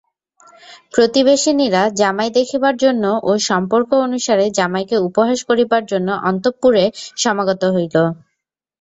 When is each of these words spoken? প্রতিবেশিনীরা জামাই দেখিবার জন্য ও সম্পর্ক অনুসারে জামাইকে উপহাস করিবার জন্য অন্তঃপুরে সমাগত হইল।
প্রতিবেশিনীরা 0.93 1.81
জামাই 1.99 2.29
দেখিবার 2.37 2.75
জন্য 2.83 3.03
ও 3.23 3.41
সম্পর্ক 3.49 3.89
অনুসারে 4.05 4.45
জামাইকে 4.57 4.95
উপহাস 5.07 5.39
করিবার 5.49 5.83
জন্য 5.91 6.09
অন্তঃপুরে 6.29 6.83
সমাগত 7.17 7.61
হইল। 7.75 7.95